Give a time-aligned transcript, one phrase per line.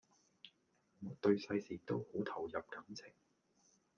[1.21, 3.09] 對世事都好投入感情⠀